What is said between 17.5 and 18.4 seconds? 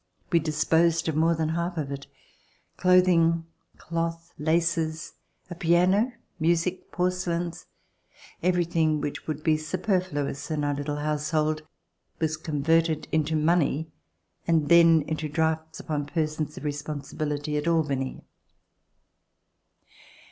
at Albany.